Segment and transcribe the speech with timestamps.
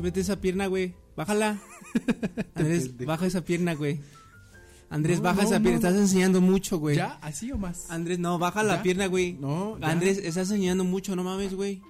[0.00, 0.94] Súbete esa pierna, güey.
[1.14, 1.60] Bájala.
[2.54, 4.00] Andrés, baja esa pierna, güey.
[4.88, 5.76] Andrés, No, baja no, esa no, pierna.
[5.76, 6.96] Estás enseñando mucho, güey.
[6.96, 7.18] ¿Ya?
[7.20, 7.90] ¿Así o más?
[7.90, 9.34] Andrés, no, baja la pierna, güey.
[9.34, 9.90] No, ya.
[9.90, 11.82] Andrés, estás enseñando mucho, no mames, güey.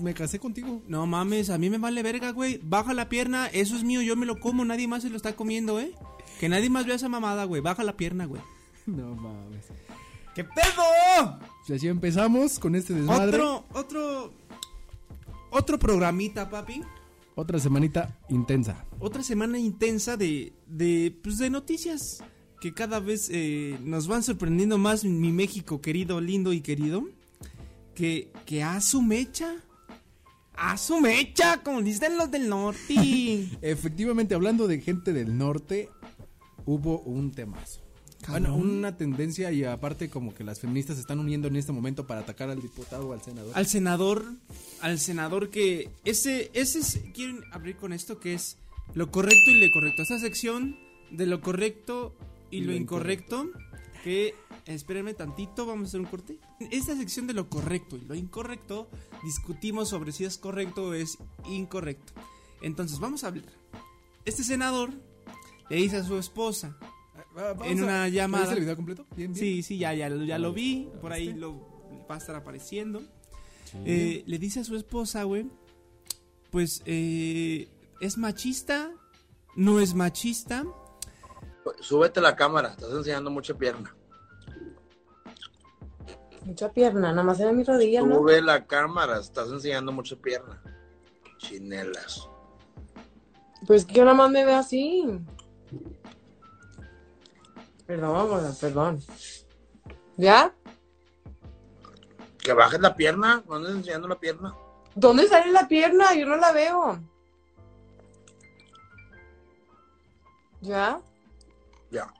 [0.00, 0.80] Me casé contigo.
[0.86, 2.60] No mames, a mí me vale verga, güey.
[2.62, 5.34] Baja la pierna, eso es mío, yo me lo como, nadie más se lo está
[5.34, 5.92] comiendo, ¿eh?
[6.38, 7.62] Que nadie más vea esa mamada, güey.
[7.62, 8.42] Baja la pierna, güey.
[8.86, 9.64] No mames.
[10.36, 11.40] ¿Qué pedo?
[11.66, 13.38] Y así empezamos con este desmadre.
[13.40, 14.32] Otro, otro,
[15.50, 16.84] otro programita, papi.
[17.36, 18.86] Otra semanita intensa.
[18.98, 22.24] Otra semana intensa de, de, pues, de noticias
[22.62, 27.06] que cada vez eh, nos van sorprendiendo más mi México querido, lindo y querido.
[27.94, 29.54] Que, que a su mecha.
[30.54, 33.50] A su mecha, como dicen los del norte.
[33.60, 35.90] Efectivamente, hablando de gente del norte,
[36.64, 37.85] hubo un temazo.
[38.28, 42.06] Bueno, una tendencia y aparte como que las feministas se están uniendo en este momento
[42.06, 43.52] para atacar al diputado o al senador.
[43.54, 44.24] al senador,
[44.80, 48.58] al senador que ese, ese es, quieren abrir con esto que es
[48.94, 50.02] lo correcto y lo incorrecto.
[50.02, 50.76] Esta sección
[51.10, 52.14] de lo correcto
[52.50, 53.50] y, lo, incorrecto,
[54.02, 54.34] que
[54.66, 56.38] espérenme tantito, vamos a hacer un corte.
[56.60, 58.88] En esta sección de lo correcto y lo incorrecto
[59.24, 62.12] discutimos sobre si es correcto o es incorrecto.
[62.62, 63.52] Entonces vamos a hablar.
[64.24, 64.90] Este senador
[65.68, 66.76] le dice a su esposa,
[67.64, 68.44] en a- una llamada.
[68.44, 69.06] ¿Ya viste el video completo?
[69.16, 69.34] Bien, bien.
[69.34, 70.88] Sí, sí, ya, ya, ya lo vi.
[70.92, 71.40] ¿Ya Por ahí viste?
[71.40, 73.00] lo va a estar apareciendo.
[73.64, 73.78] Sí.
[73.84, 75.46] Eh, le dice a su esposa, güey,
[76.50, 77.68] pues, eh,
[78.00, 78.90] ¿es machista?
[79.56, 80.64] ¿No es machista?
[81.80, 83.94] Súbete la cámara, estás enseñando mucha pierna.
[86.44, 88.16] Mucha pierna, nada más era mi rodilla, ¿no?
[88.18, 90.62] Sube la cámara, estás enseñando mucha pierna.
[91.38, 92.28] Chinelas.
[93.66, 95.04] Pues que yo nada más me veo así.
[97.86, 99.02] Perdón, perdón.
[100.16, 100.52] ¿Ya?
[102.38, 104.54] Que bajes la pierna, no andes enseñando la pierna.
[104.94, 106.14] ¿Dónde sale la pierna?
[106.14, 106.98] Yo no la veo.
[110.60, 111.00] ¿Ya?
[111.90, 112.12] Ya.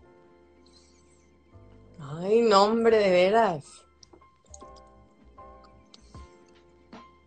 [1.99, 3.65] Ay, no, hombre, de veras.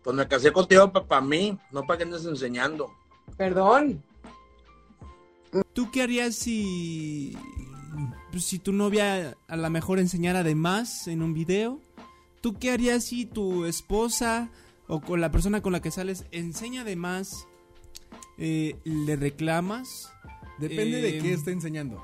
[0.02, 2.90] Pues me casé contigo para mí, no para que andes enseñando.
[3.36, 4.02] Perdón.
[5.72, 7.36] ¿Tú qué harías si,
[8.30, 11.80] pues, si tu novia a lo mejor enseñara de más en un video?
[12.40, 14.50] ¿Tú qué harías si tu esposa
[14.86, 17.46] o con la persona con la que sales enseña de más?
[18.38, 20.12] Eh, ¿Le reclamas?
[20.58, 22.02] Depende de eh, qué está enseñando.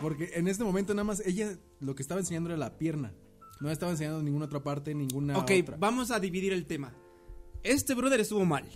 [0.00, 3.14] Porque en este momento nada más ella lo que estaba enseñando era la pierna.
[3.60, 5.76] No estaba enseñando ninguna otra parte, ninguna ok, otra.
[5.78, 6.92] vamos a dividir el tema.
[7.62, 8.68] Este brother estuvo mal.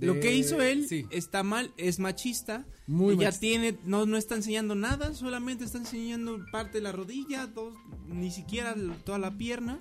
[0.00, 1.06] Lo que hizo él sí.
[1.10, 2.64] está mal, es machista.
[2.86, 3.40] Muy machista.
[3.40, 7.74] tiene, no, no está enseñando nada, solamente está enseñando parte de la rodilla, dos,
[8.08, 8.74] ni siquiera
[9.04, 9.78] toda la pierna.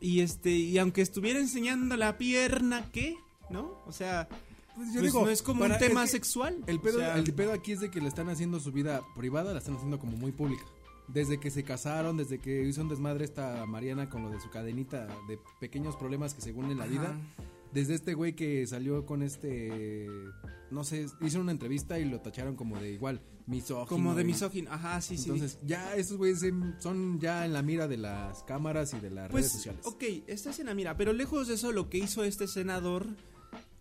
[0.00, 3.16] Y este, y aunque estuviera enseñando la pierna, ¿qué?
[3.50, 3.82] ¿No?
[3.86, 4.28] O sea,
[4.76, 6.56] Pues yo pues digo, no es como para- un tema es que sexual.
[6.68, 9.02] El pedo, O sea, el pedo aquí es de que le están haciendo su vida
[9.16, 10.62] privada, la están haciendo como muy pública.
[11.08, 14.50] Desde que se casaron, desde que hizo un desmadre esta Mariana con lo de su
[14.50, 16.92] cadenita de pequeños problemas que según en la Ajá.
[16.92, 17.16] vida.
[17.72, 20.08] Desde este güey que salió con este,
[20.70, 23.86] no sé, hizo una entrevista y lo tacharon como de igual, misógino.
[23.86, 24.72] como de misógino.
[24.72, 25.30] Ajá, sí, sí.
[25.30, 29.10] Entonces ya esos güeyes em, son ya en la mira de las cámaras y de
[29.10, 29.86] las redes Pues, sociales.
[29.86, 33.06] ok, estás en la mira, pero lejos de eso, lo que hizo este senador,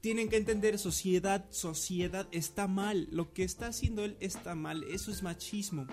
[0.01, 5.11] tienen que entender, sociedad, sociedad está mal, lo que está haciendo él está mal, eso
[5.11, 5.87] es machismo.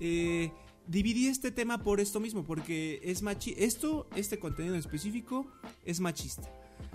[0.00, 0.52] Eh,
[0.86, 5.46] dividí este tema por esto mismo, porque es machi esto, este contenido en específico,
[5.84, 6.48] es machista.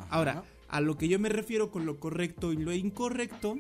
[0.04, 0.16] Ajá.
[0.16, 3.58] Ahora, a lo que yo me refiero con lo correcto y lo incorrecto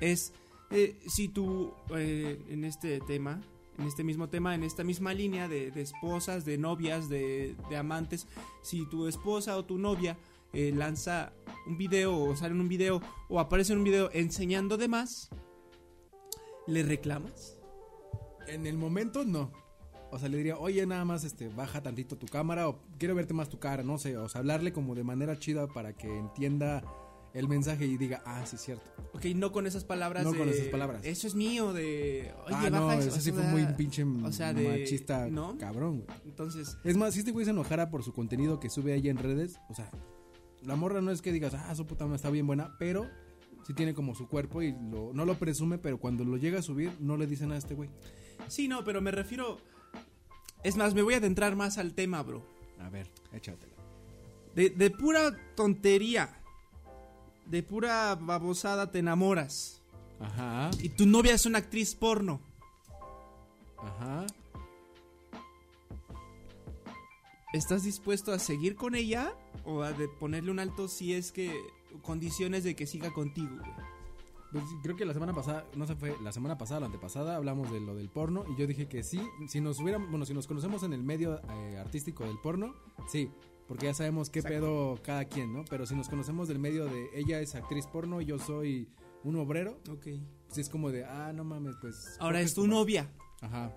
[0.00, 0.32] es
[0.70, 3.40] eh, si tú eh, en este tema,
[3.78, 7.76] en este mismo tema, en esta misma línea de, de esposas, de novias, de, de
[7.76, 8.26] amantes,
[8.62, 10.16] si tu esposa o tu novia
[10.52, 11.32] eh, lanza
[11.66, 15.30] un video o sale en un video o aparece en un video enseñando de más,
[16.66, 17.56] ¿le reclamas?
[18.46, 19.52] En el momento no.
[20.10, 23.34] O sea, le diría, oye, nada más este, baja tantito tu cámara o quiero verte
[23.34, 24.16] más tu cara, no sé.
[24.16, 26.82] O sea, hablarle como de manera chida para que entienda
[27.34, 28.90] el mensaje y diga, ah, sí, es cierto.
[29.12, 30.24] Ok, no con esas palabras.
[30.24, 31.04] No de, con esas palabras.
[31.04, 32.32] Eso es mío, de.
[32.46, 35.58] Oye, ah, no, baja eso", sí fue muy pinche o sea, de- machista, ¿no?
[35.58, 36.18] cabrón, güey.
[36.24, 39.18] Entonces, Es más, si este güey se enojara por su contenido que sube ahí en
[39.18, 39.90] redes, o sea,
[40.62, 43.06] la morra no es que digas, ah, su puta madre está bien buena, pero
[43.66, 46.62] sí tiene como su cuerpo y lo, no lo presume, pero cuando lo llega a
[46.62, 47.90] subir, no le dicen a este güey.
[48.48, 49.58] Sí, no, pero me refiero.
[50.62, 52.42] Es más, me voy a adentrar más al tema, bro.
[52.80, 53.72] A ver, échatela.
[54.54, 56.40] De, de pura tontería,
[57.46, 59.80] de pura babosada te enamoras.
[60.20, 62.40] Ajá, Y tu novia es una actriz porno.
[63.78, 64.26] ajá.
[67.52, 69.32] ¿Estás dispuesto a seguir con ella?
[69.64, 71.50] ¿O a de ponerle un alto si es que
[72.02, 73.88] condiciones de que siga contigo, güey.
[74.52, 77.70] Pues creo que la semana pasada, no sé, fue la semana pasada, la antepasada, hablamos
[77.70, 80.46] de lo del porno y yo dije que sí, si nos hubiéramos, bueno, si nos
[80.46, 82.74] conocemos en el medio eh, artístico del porno,
[83.08, 83.30] sí,
[83.66, 85.64] porque ya sabemos qué pedo cada quien, ¿no?
[85.68, 88.88] Pero si nos conocemos del medio de ella es actriz porno y yo soy
[89.22, 90.06] un obrero, Ok.
[90.46, 92.16] pues es como de, ah, no mames, pues.
[92.18, 93.10] Ahora es tu novia.
[93.42, 93.70] Ajá.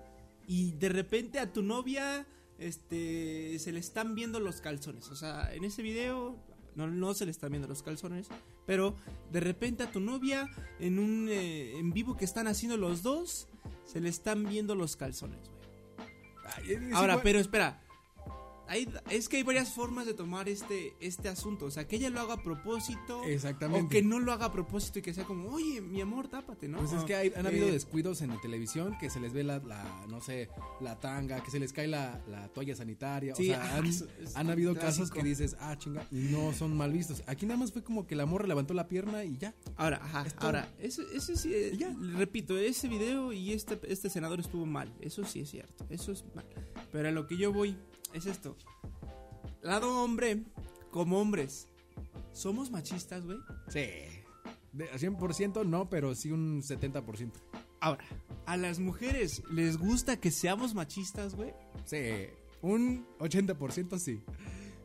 [0.46, 2.26] Y de repente a tu novia
[2.58, 5.10] este se le están viendo los calzones.
[5.10, 6.36] O sea, en ese video
[6.74, 8.28] no, no se le están viendo los calzones.
[8.66, 8.94] Pero
[9.30, 10.48] de repente a tu novia
[10.78, 13.48] en un eh, en vivo que están haciendo los dos
[13.84, 16.92] se le están viendo los calzones, güey.
[16.92, 17.80] Ahora, pero espera.
[18.72, 21.66] Hay, es que hay varias formas de tomar este, este asunto.
[21.66, 23.22] O sea, que ella lo haga a propósito.
[23.24, 23.84] Exactamente.
[23.84, 26.68] O que no lo haga a propósito y que sea como, oye, mi amor, tápate,
[26.68, 26.78] ¿no?
[26.78, 29.44] Pues es que hay- han habido eh, descuidos en la televisión que se les ve
[29.44, 30.48] la, la, no sé,
[30.80, 33.34] la tanga, que se les cae la, la toalla sanitaria.
[33.34, 35.04] Sí, o sea, ah, han, eso es han habido clásico.
[35.04, 37.22] casos que dices, ah, chinga, y no son mal vistos.
[37.26, 39.54] Aquí nada más fue como que la morra levantó la pierna y ya.
[39.76, 41.94] Ahora, ajá, ahora, eso, eso sí, eh, Ya.
[42.16, 46.24] repito, ese video y este, este senador estuvo mal, eso sí es cierto, eso es
[46.34, 46.46] mal.
[46.90, 47.76] Pero a lo que yo voy
[48.12, 48.56] es esto.
[49.62, 50.42] Lado hombre,
[50.90, 51.68] como hombres,
[52.32, 53.38] ¿somos machistas, güey?
[53.68, 53.86] Sí.
[54.72, 57.30] De 100% no, pero sí un 70%.
[57.80, 58.04] Ahora,
[58.46, 61.52] ¿a las mujeres les gusta que seamos machistas, güey?
[61.84, 62.26] Sí.
[62.62, 64.22] Un 80% sí.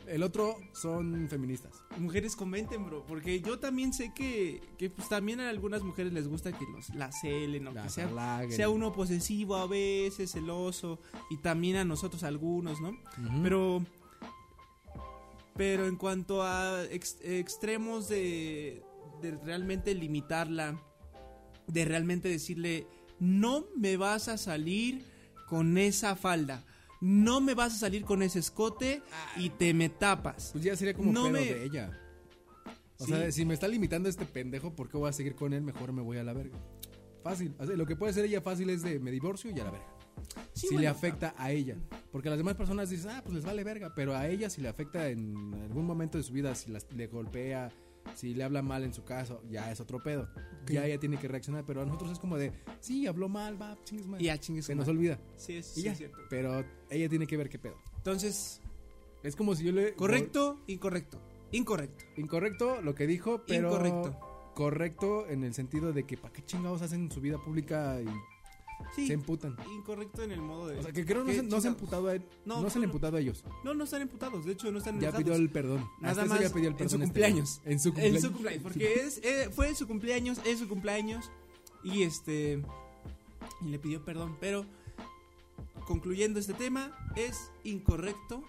[0.07, 1.74] El otro son feministas.
[1.98, 6.27] Mujeres comenten, bro, porque yo también sé que, que pues también a algunas mujeres les
[6.27, 8.51] gusta que los la celen o que sea, halaguen.
[8.56, 11.00] sea uno posesivo a veces, celoso,
[11.30, 12.98] y también a nosotros algunos, ¿no?
[13.44, 13.83] Pero.
[15.56, 18.83] Pero en cuanto a ex- extremos de,
[19.21, 20.80] de realmente limitarla,
[21.65, 22.86] de realmente decirle,
[23.19, 25.03] no me vas a salir
[25.48, 26.63] con esa falda,
[27.01, 29.01] no me vas a salir con ese escote
[29.35, 30.49] y te me tapas.
[30.51, 31.99] Pues ya sería como No pedo me- de ella.
[32.99, 33.11] O Sí.
[33.11, 35.61] sea, si me está limitando este pendejo, ¿por qué voy a seguir con él?
[35.61, 36.57] Mejor me voy a la verga.
[37.23, 37.53] Fácil.
[37.59, 39.71] O sea, lo que puede hacer ella fácil es de me divorcio y a la
[39.71, 39.88] verga.
[40.53, 41.75] Sí, si bueno, le afecta a ella.
[42.11, 43.93] Porque a las demás personas dicen, ah, pues les vale verga.
[43.95, 47.05] Pero a ella si le afecta en algún momento de su vida, si las- le
[47.05, 47.69] golpea,
[48.15, 50.27] si le habla mal en su caso, ya es otro pedo.
[50.68, 51.65] Ya ella tiene que reaccionar.
[51.65, 54.21] Pero a nosotros es como de, sí, habló mal, va, chingues mal.
[54.21, 55.19] Y ya chingue su Se nos olvida.
[55.36, 55.92] Sí, eso sí ya.
[55.92, 56.18] es cierto.
[56.30, 57.77] Pero ella tiene que ver qué pedo.
[57.98, 58.62] Entonces,
[59.24, 59.94] Es como si yo le...
[59.95, 61.19] correcto, incorrecto.
[61.51, 62.06] Incorrecto.
[62.18, 63.69] Incorrecto lo que dijo, pero...
[63.69, 64.19] Incorrecto.
[64.53, 68.07] Correcto en el sentido de que para qué chingados hacen su vida pública y
[68.95, 69.07] Sí.
[69.07, 69.56] se emputan.
[69.75, 70.80] Incorrecto en el modo de.
[70.80, 72.24] O sea, que creo no ¿Qué se, no se han emputado a él.
[72.45, 72.86] No, No, se han no.
[72.88, 73.44] emputado a ellos.
[73.63, 74.45] No, no están emputados.
[74.45, 75.24] De hecho, no están Ya enojados.
[75.24, 75.88] pidió el perdón.
[76.00, 77.62] Nada Hasta eso más ya pidió el en perdón su este cumpleaños.
[77.66, 78.22] En su En cumpleaños.
[78.22, 81.30] su cumpleaños, porque es, eh, fue su cumpleaños, es su cumpleaños
[81.84, 82.62] y este
[83.62, 84.66] y le pidió perdón, pero
[85.86, 88.44] concluyendo este tema es incorrecto,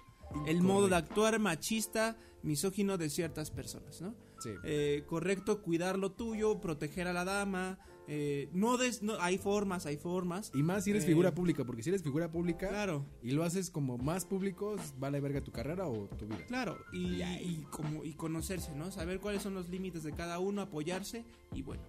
[0.47, 4.15] el modo de actuar machista, misógino de ciertas personas, ¿no?
[4.41, 4.51] Sí.
[4.65, 7.79] Eh, correcto cuidar lo tuyo, proteger a la dama,
[8.11, 10.51] eh, no des, no hay formas, hay formas.
[10.55, 13.05] Y más si eres Eh, figura pública, porque si eres figura pública Claro.
[13.23, 16.45] y lo haces como más público, vale verga tu carrera o tu vida.
[16.47, 18.91] Claro, y, y como y conocerse, ¿no?
[18.91, 21.25] Saber cuáles son los límites de cada uno, apoyarse
[21.55, 21.83] y bueno,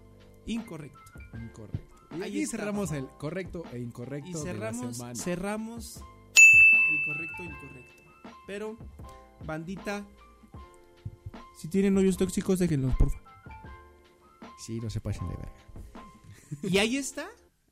[0.45, 1.00] incorrecto.
[1.42, 1.80] Incorrecto.
[2.18, 5.15] Y Ahí cerramos el correcto e incorrecto Y de la cerramos, semana.
[5.15, 7.93] cerramos el correcto e incorrecto.
[8.48, 8.77] Pero,
[9.46, 10.03] bandita,
[11.58, 13.27] si tienen novios tóxicos, déjenlos, por favor.
[14.58, 15.53] Sí, no se pasen de verga.
[16.63, 17.27] Y ahí está,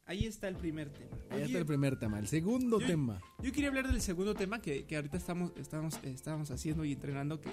[0.05, 1.15] ahí está el primer tema.
[1.29, 2.19] Ahí Oye, está el primer tema.
[2.19, 3.21] El segundo yo- tema.
[3.43, 7.39] Yo quería hablar del segundo tema que, que ahorita estamos, estamos, estamos haciendo y entrenando,
[7.41, 7.49] que,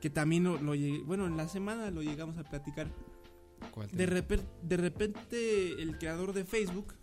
[0.00, 2.90] que también lo, lo llegué- bueno, en la semana lo llegamos a platicar.
[3.72, 6.94] ¿Cuál De, reper- de repente el creador de Facebook,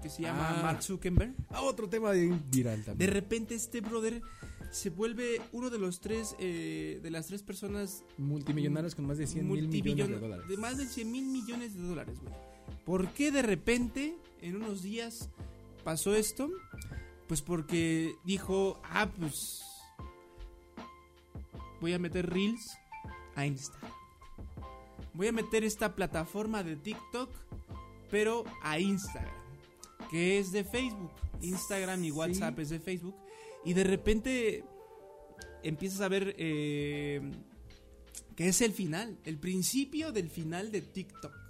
[0.00, 0.62] que se llama Ah.
[0.62, 3.10] Mark Zuckerberg, Ah, otro tema de viral de también.
[3.10, 4.22] repente este brother
[4.70, 9.26] se vuelve uno de los tres, eh, de las tres personas Multimillonarios con más de
[9.26, 10.48] 100 mil millones de dólares.
[10.48, 12.32] de más de 100 mil millones de dólares, güey.
[12.84, 15.30] ¿Por qué de repente, en unos días,
[15.84, 16.50] pasó esto?
[17.26, 19.62] Pues porque dijo, ah, pues
[21.80, 22.76] voy a meter Reels
[23.34, 23.92] a Instagram.
[25.14, 27.30] Voy a meter esta plataforma de TikTok,
[28.10, 29.34] pero a Instagram,
[30.10, 31.12] que es de Facebook.
[31.40, 33.16] Instagram y WhatsApp es de Facebook.
[33.64, 34.64] Y de repente
[35.62, 37.20] empiezas a ver eh,
[38.36, 41.43] que es el final, el principio del final de TikTok.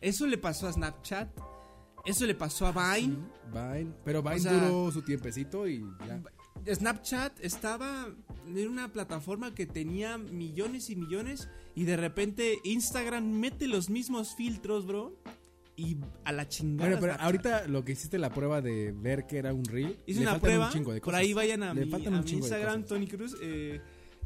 [0.00, 1.28] Eso le pasó a Snapchat,
[2.06, 3.16] eso le pasó a Vine.
[3.52, 3.92] Vine.
[4.04, 6.22] Pero Vine O sea- duró su tiempecito y ya.
[6.74, 8.08] Snapchat estaba
[8.46, 14.34] en una plataforma que tenía millones y millones y de repente Instagram mete los mismos
[14.36, 15.16] filtros, bro,
[15.76, 16.90] y a la chingada.
[16.90, 19.98] Bueno, pero ahorita lo que hiciste la prueba de ver que era un reel.
[20.06, 20.66] Hice una prueba.
[20.66, 21.20] Un chingo de por cosas.
[21.20, 22.84] ahí vayan a, mi, mi Instagram.
[22.84, 23.80] Tony Cruz, eh,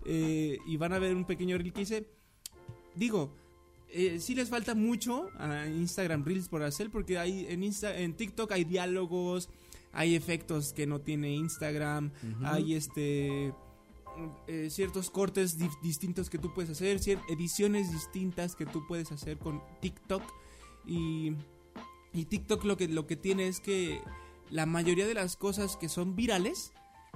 [0.05, 2.09] eh, y van a ver un pequeño reel que hice.
[2.97, 3.37] digo,
[3.95, 8.15] eh, sí les falta mucho a Instagram Reels por hacer porque hay en Insta, en
[8.15, 9.49] TikTok hay diálogos,
[9.93, 12.11] hay efectos que no tiene Instagram,
[12.45, 13.55] hay este
[14.47, 19.39] eh, ciertos cortes di- distintos que tú puedes hacer, ediciones distintas que tú puedes hacer
[19.39, 20.23] con TikTok
[20.87, 21.33] y,
[22.13, 24.01] y TikTok lo que lo que tiene es que
[24.51, 26.73] la mayoría de las cosas que son virales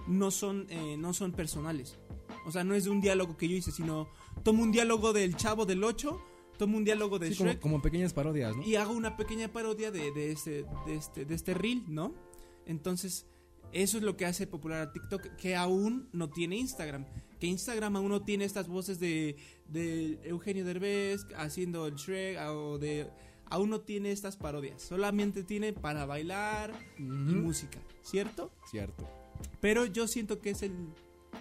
[0.06, 1.98] no son eh, no son personales.
[2.46, 4.08] O sea, no es de un diálogo que yo hice, sino
[4.42, 6.18] tomo un diálogo del Chavo del 8,
[6.58, 8.62] tomo un diálogo de Sí, como, Shrek como pequeñas parodias, ¿no?
[8.62, 12.14] y hago una pequeña parodia de, de este, de, este, de este reel, ¿no?
[12.66, 13.26] Entonces,
[13.72, 17.06] eso es lo que hace popular a TikTok, que aún no tiene Instagram.
[17.38, 19.36] Que Instagram aún no tiene estas voces de,
[19.68, 23.08] de Eugenio Derbez haciendo el Shrek, o de...
[23.50, 27.36] Aún no tiene estas parodias, solamente tiene para bailar y Ujú.
[27.40, 28.50] música, ¿cierto?
[28.70, 29.08] Cierto.
[29.60, 30.72] Pero yo siento que es el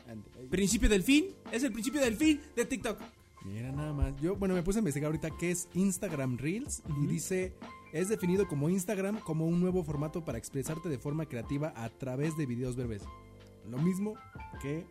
[0.07, 2.97] And- principio del fin, es el principio del fin de TikTok.
[3.45, 4.15] Mira nada más.
[4.19, 7.53] Yo, bueno, me puse a investigar ahorita qué es Instagram Reels y dice,
[7.93, 12.35] es definido como Instagram como un nuevo formato para expresarte de forma creativa a través
[12.35, 13.03] de videos breves.
[13.69, 14.15] Lo mismo
[14.61, 14.85] que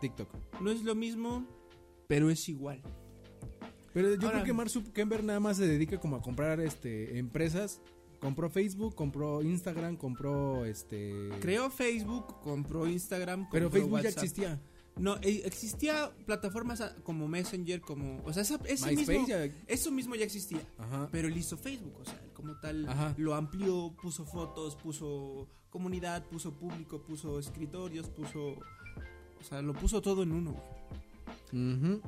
[0.00, 0.28] TikTok.
[0.60, 1.46] No es lo mismo,
[2.06, 2.82] pero es igual.
[3.94, 7.18] Pero yo Ahora- creo que Mark Zuckerberg nada más se dedica como a comprar este
[7.18, 7.80] empresas.
[8.20, 11.28] Compró Facebook, compró Instagram, compró este...
[11.40, 14.60] Creó Facebook, compró Instagram, Pero compró Facebook ya existía.
[14.98, 19.44] No, eh, existía plataformas como Messenger, como, o sea, esa, ese MySpace mismo, ya...
[19.66, 20.62] eso mismo ya existía.
[20.78, 21.08] Ajá.
[21.12, 23.14] Pero él hizo Facebook, o sea, él como tal Ajá.
[23.18, 28.52] lo amplió, puso fotos, puso comunidad, puso público, puso escritorios, puso,
[29.38, 30.56] o sea, lo puso todo en uno.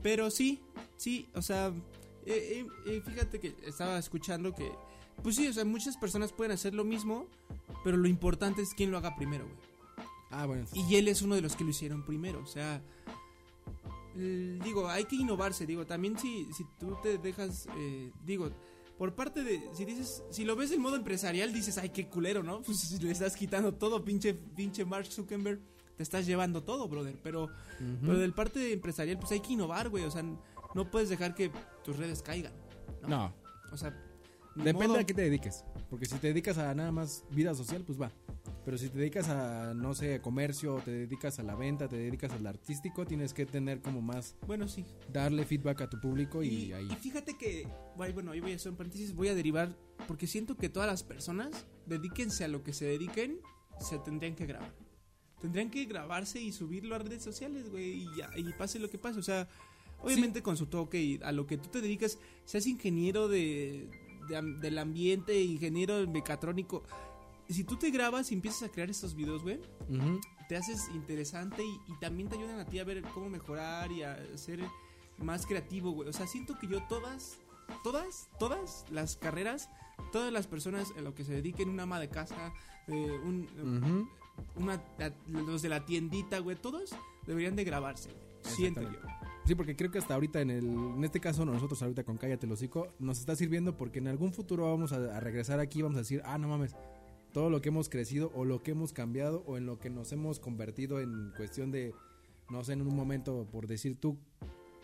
[0.02, 0.60] Pero sí,
[0.96, 1.68] sí, o sea,
[2.26, 4.70] eh, eh, eh, fíjate que estaba escuchando que,
[5.22, 7.26] pues sí, o sea, muchas personas pueden hacer lo mismo,
[7.84, 9.67] pero lo importante es quién lo haga primero, güey.
[10.30, 10.66] Ah, bueno.
[10.74, 12.40] Y él es uno de los que lo hicieron primero.
[12.42, 12.82] O sea,
[14.14, 15.66] digo, hay que innovarse.
[15.66, 18.50] Digo, también si, si tú te dejas, eh, digo,
[18.96, 22.42] por parte de, si dices, si lo ves del modo empresarial, dices, ay, qué culero,
[22.42, 22.62] ¿no?
[22.66, 25.60] Pues si le estás quitando todo, pinche, pinche Mark Zuckerberg,
[25.96, 27.16] te estás llevando todo, brother.
[27.22, 27.50] Pero, Ujú.
[28.02, 30.04] pero del parte empresarial, pues hay que innovar, güey.
[30.04, 30.22] O sea,
[30.74, 31.50] no puedes dejar que
[31.84, 32.52] tus redes caigan.
[33.06, 33.32] No,
[33.72, 33.94] O sea,
[34.54, 34.98] Depende modo.
[34.98, 35.64] a qué te dediques.
[35.88, 38.10] Porque si te dedicas a nada más vida social, pues va.
[38.68, 42.32] Pero si te dedicas a, no sé, comercio, te dedicas a la venta, te dedicas
[42.32, 44.84] al artístico, tienes que tener como más, Bueno, sí.
[45.10, 46.86] darle feedback a tu público y, Y, ahí.
[46.92, 49.74] y fíjate que, bueno, ahí voy a hacer un paréntesis, voy a derivar,
[50.06, 53.40] porque siento que todas las personas, dedíquense a lo que se dediquen,
[53.80, 54.74] se tendrían que grabar.
[55.40, 58.98] Tendrían que grabarse y subirlo a redes sociales, güey, y, ya, y pase lo que
[58.98, 59.18] pase.
[59.18, 59.48] O sea,
[60.02, 63.88] obviamente con su toque y a lo que tú te dedicas, seas ingeniero de,
[64.60, 66.82] del ambiente, ingeniero mecatrónico.
[67.48, 69.60] Si tú te grabas y empiezas a crear estos videos, güey,
[70.48, 74.02] te haces interesante y, y también te ayudan a ti a ver cómo mejorar y
[74.02, 74.60] a ser
[75.18, 76.08] más creativo, güey.
[76.08, 77.38] O sea, siento que yo todas,
[77.82, 79.70] todas, todas las carreras,
[80.12, 82.52] todas las personas en lo que se dediquen, un ama de casa,
[82.86, 84.08] eh, un,
[84.56, 84.82] una,
[85.26, 86.94] los de la tiendita, güey, todos
[87.26, 88.10] deberían de grabarse.
[88.42, 88.98] Siento yo.
[89.44, 92.44] Sí, porque creo que hasta ahorita, en, el, en este caso, nosotros ahorita con Cállate
[92.44, 95.82] el Hocico, nos está sirviendo porque en algún futuro vamos a, a regresar aquí y
[95.82, 96.76] vamos a decir, ah, no mames,
[97.32, 100.12] todo lo que hemos crecido o lo que hemos cambiado o en lo que nos
[100.12, 101.94] hemos convertido en cuestión de,
[102.50, 104.16] no sé, en un momento, por decir tú,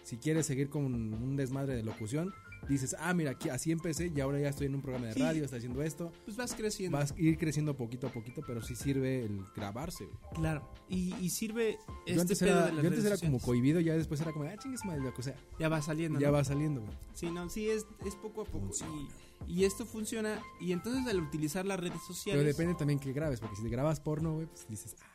[0.03, 2.33] si quieres seguir con un desmadre de locución,
[2.69, 5.21] dices, ah, mira, aquí, así empecé y ahora ya estoy en un programa de Sí.
[5.21, 6.13] radio, estoy haciendo esto.
[6.25, 6.97] Pues vas creciendo.
[6.99, 10.05] Vas a ir creciendo poquito a poquito, pero sí sirve el grabarse.
[10.05, 10.17] güey.
[10.35, 10.69] Claro.
[10.89, 13.81] Y, y sirve este yo antes pedo era, de las yo antes era como cohibido,
[13.81, 15.37] ya después era como, ah, chingues madre, que sea.
[15.59, 16.19] Ya va saliendo.
[16.21, 16.33] Ya ¿no?
[16.35, 16.93] va saliendo, güey.
[17.15, 18.61] Sí, no, sí, es, es poco a poco.
[18.67, 19.09] Funciona.
[19.47, 20.43] Y, esto funciona.
[20.61, 22.41] Y entonces al utilizar las redes sociales.
[22.41, 25.15] Pero depende también que grabes, porque si te grabas porno, güey, pues dices, ah,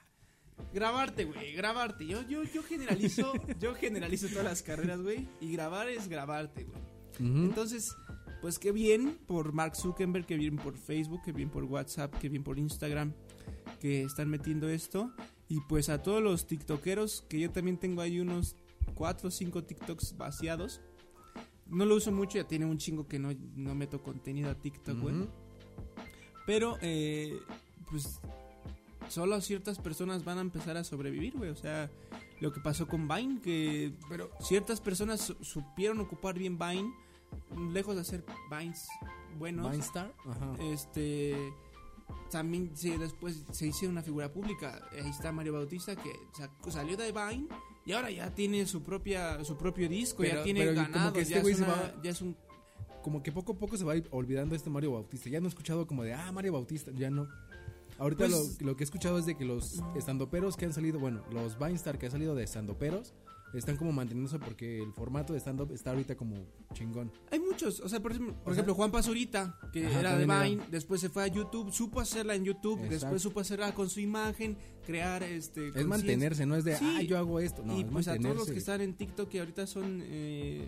[0.74, 2.06] Grabarte, güey, grabarte.
[2.06, 5.28] Yo, yo, yo generalizo, yo generalizo todas las carreras, güey.
[5.42, 6.80] Y grabar es grabarte, güey.
[7.20, 7.94] Entonces,
[8.42, 12.30] pues qué bien por Mark Zuckerberg, qué bien por Facebook, qué bien por WhatsApp, qué
[12.30, 13.14] bien por Instagram,
[13.82, 15.12] que están metiendo esto.
[15.50, 18.56] Y pues a todos los TikTokeros, que yo también tengo ahí unos
[18.94, 20.80] 4 o 5 TikToks vaciados.
[21.70, 25.00] No lo uso mucho, ya tiene un chingo que no, no meto contenido a TikTok,
[25.00, 25.16] güey.
[26.46, 27.40] Pero, eh,
[27.90, 28.20] pues,
[29.08, 31.52] solo ciertas personas van a empezar a sobrevivir, güey.
[31.52, 31.92] O sea,
[32.40, 36.92] lo que pasó con Vine, que Pero, ciertas personas su- supieron ocupar bien Vine,
[37.72, 38.88] lejos de hacer Vines
[39.38, 39.70] buenos.
[39.70, 40.56] Vinestar, ajá.
[40.60, 41.36] Este,
[42.32, 44.82] también se, después se hizo una figura pública.
[44.92, 47.48] Ahí está Mario Bautista, que sa- salió de Vine
[47.90, 51.40] y ahora ya tiene su propia su propio disco, Pero- ya tiene ganado, este ya,
[51.42, 52.36] es se una- va- ya es un
[53.02, 55.30] Como que poco a poco se va olvidando este Mario Bautista.
[55.30, 57.28] Ya no he escuchado como de, ah, Mario Bautista, ya no.
[57.98, 61.00] Ahorita Pues- lo, lo que he escuchado es de que los estandoperos que han salido,
[61.00, 63.14] bueno, los Vinestar que han salido de estandoperos,
[63.54, 67.12] están como manteniéndose porque el formato de stand-up está ahorita como chingón.
[67.32, 70.64] Hay muchos, o sea, por ejemplo, por ejemplo, Juan Pazurita, que Ajá, era de Vine,
[70.70, 72.94] después se fue a YouTube, supo hacerla en YouTube, Exacto.
[72.94, 76.96] después supo hacerla con su imagen, crear este Es mantenerse, no es de, Sí.
[76.98, 77.64] ah, yo hago esto.
[77.66, 80.64] No, y es pues a todos los que están en TikTok que ahorita son eh,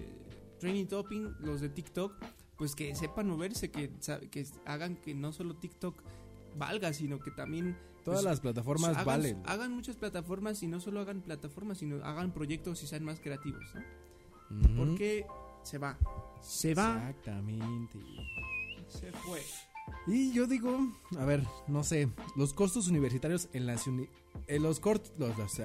[0.59, 2.13] training topping, los de TikTok,
[2.57, 3.89] pues que sepan moverse, que,
[4.29, 6.01] que hagan que no solo TikTok
[6.57, 9.43] valga, sino que también Todas pues, las plataformas hagan, valen.
[9.45, 13.63] hagan muchas plataformas y no solo hagan plataformas, sino hagan proyectos y sean más creativos,
[13.75, 14.59] ¿no?
[14.59, 14.75] Ujú.
[14.77, 15.25] Porque
[15.63, 15.97] se va,
[16.41, 17.99] se va, Exactamente.
[18.87, 19.41] se fue.
[20.07, 20.77] Y yo digo,
[21.17, 24.09] a ver, no sé, los costos universitarios en las uni-
[24.47, 25.57] en los cort los, los.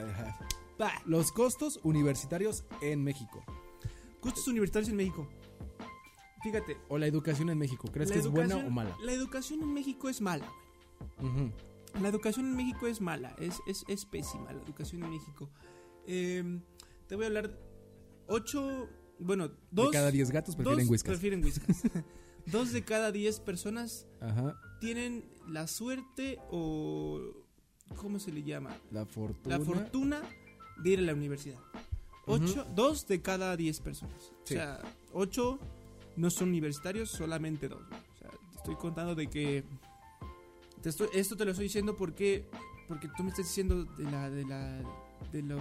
[0.79, 0.93] Bah.
[1.07, 3.43] los costos universitarios en México
[4.21, 5.27] Costos universitarios en México.
[6.43, 6.77] Fíjate.
[6.89, 8.97] o la educación en México, ¿crees que es buena o mala?
[9.03, 10.47] La educación en México es mala,
[11.21, 11.31] güey.
[11.33, 11.51] Ujú.
[12.01, 15.51] La educación en México es mala, es, es, es pésima la educación en México.
[16.07, 16.61] Eh,
[17.07, 17.59] te voy a hablar
[18.29, 18.89] ocho,
[19.19, 21.11] bueno, dos de cada 10 gatos prefieren whiskas.
[21.11, 21.83] prefieren whiskas.
[22.47, 24.61] dos de cada diez personas Ajá.
[24.81, 27.21] tienen la suerte o
[27.97, 28.77] ¿cómo se le llama?
[28.91, 29.59] La fortuna.
[29.59, 30.23] La fortuna
[30.83, 31.59] de ir a la universidad.
[32.27, 34.33] Ocho, Dos de cada diez personas.
[34.45, 34.55] Sí.
[34.55, 34.81] O sea,
[35.13, 35.61] ocho
[36.17, 37.83] no son universitarios, solamente dos.
[37.89, 37.97] ¿no?
[37.97, 39.65] O sea, te estoy contando de que...
[40.87, 42.45] te estoy- esto te lo estoy diciendo porque,
[42.87, 44.31] porque tú me estás diciendo de la...
[44.31, 44.81] De la
[45.33, 45.59] de lo,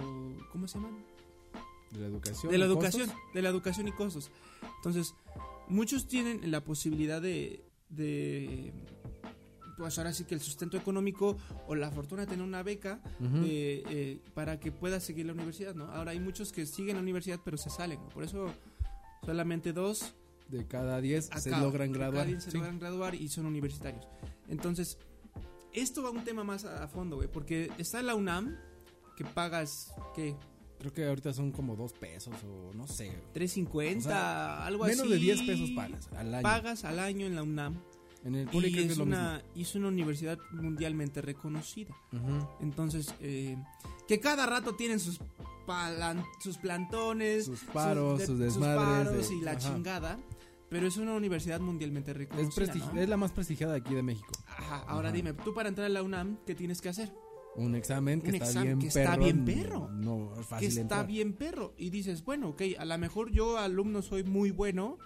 [0.52, 0.90] ¿Cómo se llama?
[1.90, 2.52] de la educación.
[2.52, 3.34] de la ¿y educación, costos?
[3.34, 4.30] de la educación y costos.
[4.76, 5.14] Entonces,
[5.68, 8.72] muchos tienen la posibilidad de, de
[9.76, 13.82] pues ahora sí que el sustento económico o la fortuna de tener una beca de,
[13.88, 15.86] eh, para que pueda seguir la universidad, ¿no?
[15.86, 18.08] Ahora hay muchos que siguen la universidad pero se salen, ¿no?
[18.10, 18.52] por eso
[19.24, 20.14] solamente dos
[20.48, 22.26] De cada 10 se logran graduar.
[22.26, 22.56] cada se Sí.
[22.58, 24.06] logran graduar y son universitarios.
[24.48, 24.96] Entonces,
[25.76, 28.56] esto va a un tema más a, a fondo, güey, porque está la UNAM
[29.16, 30.34] que pagas, ¿qué?
[30.78, 33.10] Creo que ahorita son como 2 pesos o no sé.
[33.34, 35.08] 3.50, O sea, algo Menos así.
[35.10, 36.42] de 10 pesos pagas al año.
[36.42, 37.80] Pagas al año en la UNAM.
[38.24, 41.94] En el público Y que es, es lo una, y es una universidad mundialmente reconocida.
[42.10, 42.36] mismo.
[42.36, 42.48] Ujú.
[42.60, 43.56] Entonces, eh,
[44.08, 45.18] que cada rato tienen sus,
[45.66, 49.60] palan- sus plantones, Sus paros, de- sus desmadres paros de- y la ajá.
[49.60, 50.18] chingada.
[50.68, 52.72] Pero es una universidad mundialmente reconocida.
[53.00, 54.32] es la más prestigiada de aquí de México.
[54.46, 55.16] Ajá, ahora Ajá.
[55.16, 57.12] dime, tú para entrar a la UNAM, ¿qué tienes que hacer?
[57.54, 59.22] Un examen que Un está examen bien que está perro.
[59.24, 59.88] bien perro.
[59.90, 61.06] No es que fácil está entrar.
[61.06, 61.72] bien perro.
[61.78, 64.98] Y dices, bueno, ok, a lo mejor yo alumno soy muy bueno.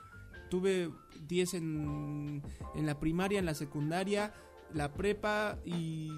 [0.49, 0.91] Tuve
[1.29, 2.43] 10 en,
[2.75, 4.33] en la primaria, en la secundaria,
[4.75, 6.11] la prepa y,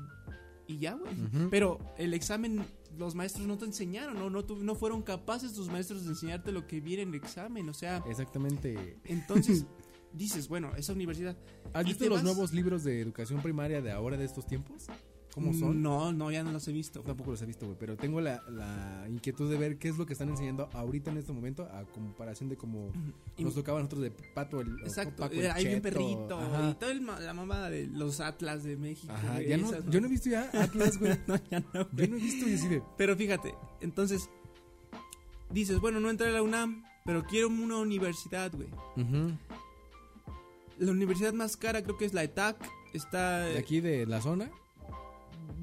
[0.67, 1.13] y ya, güey.
[1.51, 2.65] Pero el examen,
[2.97, 4.31] los maestros no te enseñaron, ¿no?
[4.31, 7.69] No, tu- no fueron capaces tus maestros de enseñarte lo que viene en el examen.
[7.69, 8.99] O sea, Exactamente.
[9.05, 9.65] entonces
[10.13, 11.37] dices, bueno, esa universidad.
[11.73, 12.25] ¿Has ¿Y visto los vas?
[12.25, 14.87] nuevos libros de educación primaria de ahora de estos tiempos?
[15.35, 15.81] ¿Cómo son?
[15.83, 17.01] No, no, ya no los he visto.
[17.01, 20.05] Tampoco los he visto, güey, pero tengo la, la inquietud de ver qué es lo
[20.05, 22.91] que están enseñando ahorita en este momento a comparación de cómo
[23.39, 25.83] Y- nos tocaba a nosotros de Pato el Exacto, Paco el eh, hay un Cheto.
[25.83, 26.71] perrito Ajá.
[26.71, 29.11] y toda el la mamada de los Atlas de México.
[29.13, 31.19] Ajá, güey, ya no, esas, yo no he visto ya Atlas, güey.
[31.27, 34.29] no, ya no, Yo no he visto y así de Pero fíjate, entonces
[35.51, 38.69] dices, bueno, no entré a la UNAM, pero quiero una universidad, güey.
[40.79, 42.57] La universidad más cara creo que es la ETAC,
[42.93, 44.51] está de aquí de la zona.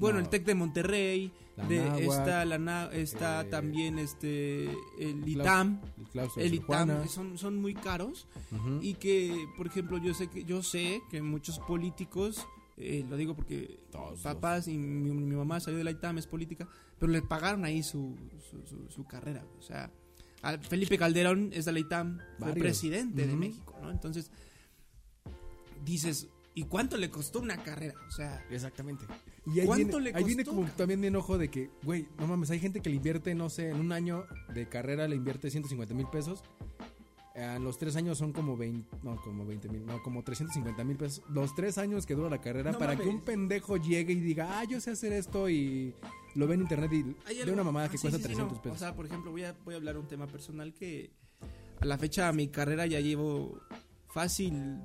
[0.00, 0.24] Bueno, no.
[0.24, 4.64] el TEC de Monterrey, La de Náhuac, está la está eh, también este
[4.98, 5.80] el ITAM,
[6.36, 6.54] El.
[6.54, 8.26] ITAM son son muy caros
[8.80, 13.34] y que por ejemplo yo sé que yo sé que muchos políticos eh, lo digo
[13.36, 16.66] porque Todos papás y mi, mi mamá salió de la ITAM es política
[16.98, 18.16] pero le pagaron ahí su,
[18.50, 19.90] su, su- su carrera o sea
[20.42, 23.36] a Felipe Calderón es de la ITAM fue presidente de.
[23.36, 24.30] México no entonces
[25.84, 29.04] dices y cuánto le costó una carrera o sea Exactamente.
[29.46, 32.06] Y ahí ¿Cuánto viene, le ahí viene costó, como también mi enojo de que, güey,
[32.18, 35.16] no mames, hay gente que le invierte, no sé, en un año de carrera le
[35.16, 36.42] invierte 150 mil pesos.
[37.36, 40.96] A los tres años son como 20, no, como 20 mil, no, como 350 mil
[40.96, 41.22] pesos.
[41.30, 44.58] Los tres años que dura la carrera No para que un pendejo llegue y diga,
[44.58, 45.94] ah, yo sé hacer esto y
[46.34, 48.56] lo ve en internet y de una mamada ah, que sí, cuesta sí, sí, 300
[48.56, 48.62] no.
[48.62, 48.76] pesos.
[48.76, 51.12] O sea, por ejemplo, voy a, voy a hablar un tema personal que
[51.80, 53.60] a la fecha de mi carrera ya llevo
[54.08, 54.80] fácil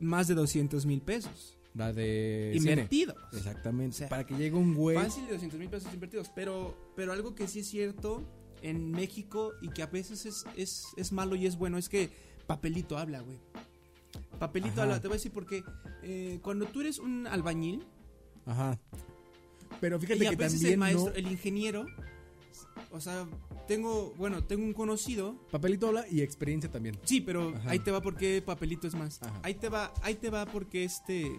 [0.00, 2.72] más de 200 mil pesos la de cine.
[2.72, 3.16] invertidos.
[3.32, 3.96] Exactamente.
[3.96, 4.96] O sea, para que llegue un güey.
[4.96, 6.30] Fácil de 200 mil pesos invertidos.
[6.34, 8.22] Pero, pero algo que sí es cierto
[8.62, 12.10] en México y que a veces es, es, es malo y es bueno es que
[12.46, 13.38] papelito habla, güey.
[14.38, 14.82] Papelito Ajá.
[14.84, 15.00] habla.
[15.00, 15.64] Te voy a decir porque
[16.02, 17.84] eh, cuando tú eres un albañil
[18.46, 18.78] Ajá.
[19.80, 21.86] Pero fíjate y a que veces también el maestro, no- el ingeniero,
[22.90, 23.26] o sea,
[23.68, 26.98] tengo, bueno, tengo un conocido papelito habla y experiencia también.
[27.04, 27.70] Sí, pero Ajá.
[27.70, 29.22] ahí te va porque papelito es más.
[29.22, 29.40] Ajá.
[29.42, 31.38] Ahí te va, ahí te va porque este,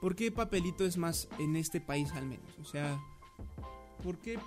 [0.00, 2.46] porque papelito es más en este país al menos.
[2.60, 3.00] O sea,
[4.02, 4.38] porque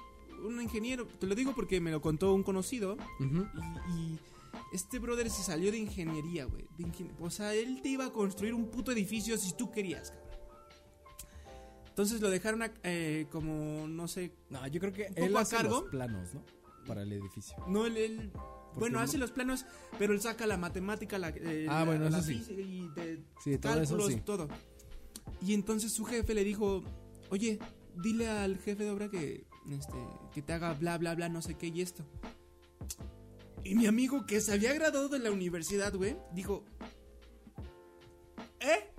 [0.46, 2.98] un ingeniero, te lo digo porque me lo contó un conocido.
[3.20, 3.24] Y,
[3.98, 4.20] y
[4.74, 6.66] este brother se salió de ingeniería, güey.
[6.80, 10.14] ingen- O sea, él te iba a construir un puto edificio si tú querías.
[11.94, 14.32] Entonces lo dejaron a- eh, como, no sé.
[14.50, 15.82] No, yo creo que Un poco él a hace cargo.
[15.82, 16.44] los planos, ¿no?
[16.88, 17.56] Para el edificio.
[17.68, 17.98] No, él.
[17.98, 18.32] él-
[18.76, 19.66] bueno, no- hace los planos,
[20.00, 22.44] pero él saca la matemática, la, eh, Ah, la- bueno, la eso sí.
[22.50, 24.22] y de Sí, todo eso cálculos, sí.
[24.26, 24.48] todo.
[25.40, 26.84] Y entonces su jefe le dijo,
[27.30, 27.60] oye,
[28.02, 29.94] dile al jefe de obra que, este,
[30.34, 32.04] que te haga bla, bla, bla, no sé qué y esto.
[33.64, 36.64] Y mi amigo que se había graduado de la universidad, güey, dijo,
[38.60, 38.90] ¿eh?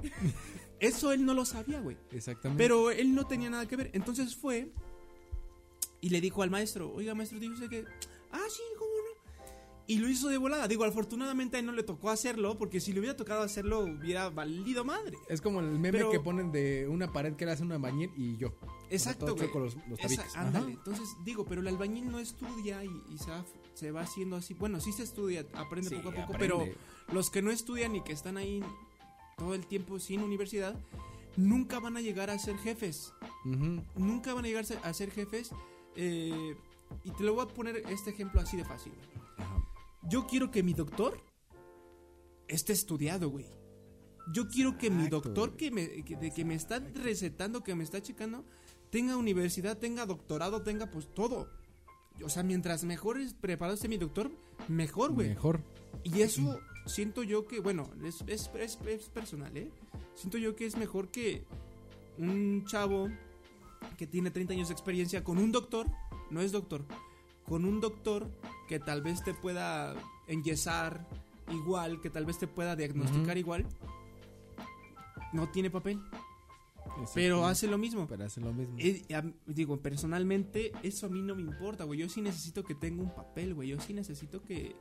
[0.80, 1.96] Eso él no lo sabía, güey.
[2.12, 2.62] Exactamente.
[2.62, 3.90] Pero él no tenía nada que ver.
[3.94, 4.70] Entonces fue
[6.00, 7.84] y le dijo al maestro, oiga maestro, dijo usted que,
[8.32, 9.04] ah, sí, ¿cómo no?
[9.86, 10.66] Y lo hizo de volada.
[10.68, 14.30] Digo, afortunadamente a él no le tocó hacerlo, porque si le hubiera tocado hacerlo, hubiera
[14.30, 15.16] valido madre.
[15.28, 18.10] Es como el meme Pero- que ponen de una pared que le hace un albañil
[18.16, 18.54] y yo.
[18.90, 19.38] Exacto, güey.
[19.38, 20.72] chueco los- los Esa- ándale.
[20.72, 24.54] Entonces, digo, pero el albañil no estudia y, y se, va, se va haciendo así.
[24.54, 26.54] Bueno, sí se estudia, aprende Sí, poco a poco, aprende.
[27.06, 28.62] pero los que no estudian y que están ahí
[29.36, 30.74] todo el tiempo sin universidad,
[31.36, 33.12] nunca van a llegar a ser jefes.
[33.96, 35.50] Nunca van a llegar a ser jefes.
[35.96, 36.56] eh,
[37.02, 38.92] y te lo voy a poner este ejemplo así de fácil.
[40.02, 41.20] Yo quiero que mi doctor
[42.48, 43.46] esté estudiado, güey.
[44.32, 45.56] Yo quiero que mi doctor güey.
[45.58, 48.44] que me, que, de que me está recetando, que me está checando,
[48.90, 51.50] tenga universidad, tenga doctorado, tenga pues todo.
[52.22, 54.30] O sea, mientras mejor preparado esté mi doctor,
[54.68, 55.30] mejor, güey.
[55.30, 55.60] Mejor.
[56.04, 59.70] Y eso siento yo que, bueno, es, es, es- es personal, ¿eh?
[60.14, 61.44] Siento yo que es mejor que
[62.18, 63.08] un chavo
[63.98, 65.86] que tiene 30 años de experiencia con un doctor,
[66.30, 66.84] no es doctor,
[67.46, 68.30] con un doctor
[68.68, 69.94] que tal vez te pueda
[70.28, 71.06] enyesar
[71.50, 73.66] igual, que tal vez te pueda diagnosticar igual,
[75.32, 76.00] no tiene papel,
[77.14, 78.06] pero hace lo mismo.
[78.06, 78.76] Pero hace lo mismo.
[78.78, 81.98] Eh, a- digo, personalmente, eso a mí no me importa, güey.
[82.00, 83.68] Yo sí necesito que tenga un papel, güey.
[83.70, 84.76] Yo sí necesito que,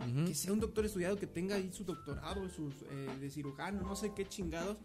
[0.00, 0.26] Ujú.
[0.26, 3.96] que sea un doctor estudiado, que tenga ahí su doctorado, sus eh, de cirujano, no
[3.96, 4.76] sé qué chingados.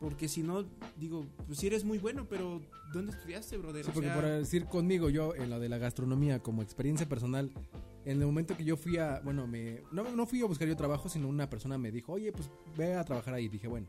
[0.00, 0.64] Porque si no,
[0.96, 2.60] digo, pues sí eres muy bueno, pero
[2.92, 3.84] ¿dónde estudiaste, brother?
[3.84, 7.50] Sí, porque sea, por decir conmigo, yo en lo de la gastronomía, como experiencia personal,
[8.04, 10.76] en el momento que yo fui a, bueno, me, no, no fui a buscar yo
[10.76, 13.48] trabajo, sino una persona me dijo, oye, pues ve a trabajar ahí.
[13.48, 13.86] Dije, bueno,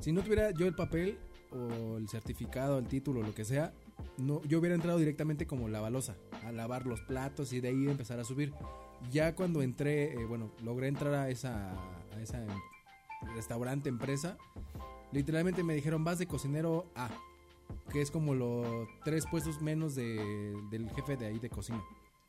[0.00, 1.16] si no tuviera yo el papel
[1.52, 3.72] o el certificado, el título, lo que sea,
[4.18, 8.18] no, yo hubiera entrado directamente como lavalosa, a lavar los platos y de ahí empezar
[8.20, 8.52] a subir.
[9.12, 11.72] Ya cuando entré, eh, bueno, logré entrar a esa,
[12.14, 12.48] a esa em-
[13.34, 14.36] restaurante, empresa,
[15.12, 17.10] literalmente me dijeron, vas de cocinero A
[17.90, 21.82] que es como los tres puestos menos de, del jefe de ahí de cocina.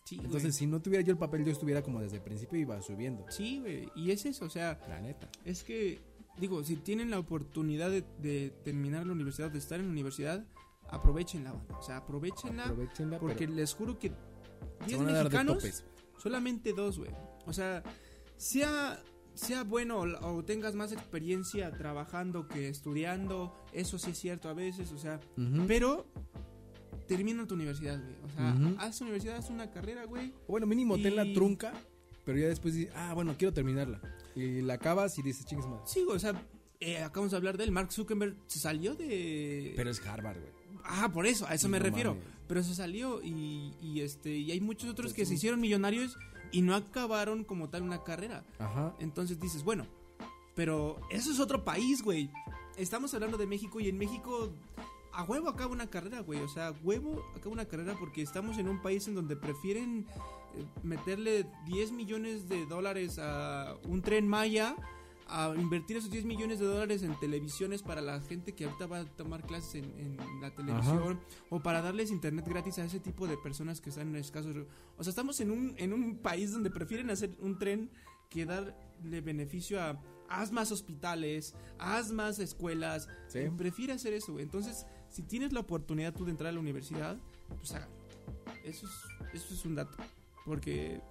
[0.04, 2.62] sí, Entonces, si no tuviera yo el papel, yo estuviera como desde el principio y
[2.64, 3.24] iba subiendo.
[3.30, 3.88] Sí, güey.
[3.96, 5.30] Y es eso, o sea, La neta.
[5.46, 6.00] es que,
[6.40, 10.44] digo, si tienen la oportunidad de, de terminar la universidad, de estar en la universidad,
[10.90, 11.78] aprovechenla, banda.
[11.78, 12.64] O sea, aprovechenla.
[12.66, 14.16] Aprovechenla, Porque les juro que se
[14.88, 15.84] 10 van a dar de mexicanos,
[16.18, 17.12] solamente dos, güey.
[17.46, 17.84] O sea,
[18.38, 19.02] sea,
[19.34, 24.54] sea bueno o, o tengas más experiencia trabajando que estudiando, eso sí es cierto a
[24.54, 25.20] veces, o sea,
[25.68, 26.06] pero
[27.08, 28.16] termina tu universidad, güey.
[28.24, 28.76] O sea, Ujú.
[28.80, 30.34] haz universidad, haz una carrera, güey.
[30.48, 31.74] O bueno, mínimo ten la y- trunca,
[32.26, 34.02] pero ya después dices, ah, bueno, quiero terminarla.
[34.36, 35.84] Y la acabas y dices, chingues madre.
[35.86, 36.34] Sí, güey, o sea,
[36.80, 37.72] eh, acabamos de hablar de él.
[37.72, 39.74] Mark Zuckerberg se salió de.
[39.76, 40.52] Pero es Harvard, güey.
[40.84, 42.16] Ah, por eso, a eso me refiero.
[42.16, 42.28] mames.
[42.48, 46.18] Pero se salió y, y este y hay muchos otros que se hicieron millonarios
[46.52, 48.46] y no acabaron como tal una carrera.
[48.60, 48.96] Ajá.
[49.00, 49.86] Entonces dices, bueno,
[50.56, 52.30] pero eso es otro país, güey.
[52.78, 54.54] Estamos hablando de México y en México
[55.14, 56.40] a huevo acaba una carrera, güey.
[56.42, 60.06] O sea, a huevo acaba una carrera porque estamos en un país en donde prefieren
[60.56, 64.76] eh, meterle 10 millones de dólares a un tren Maya
[65.30, 69.00] a invertir esos 10 millones de dólares en televisiones para la gente que ahorita va
[69.00, 73.28] a tomar clases en, en la televisión o para darles internet gratis a ese tipo
[73.28, 74.56] de personas que están en escasos.
[74.98, 77.90] O sea, estamos en un, en un país donde prefieren hacer un tren
[78.30, 83.08] que darle beneficio a haz más hospitales, haz más escuelas.
[83.28, 83.42] Sí.
[83.58, 84.40] Prefiere hacer eso.
[84.40, 87.18] Entonces, si tienes la oportunidad tú de entrar a la universidad,
[87.58, 87.92] pues hágalo.
[88.64, 89.98] Eso es, eso es un dato.
[90.46, 91.02] Porque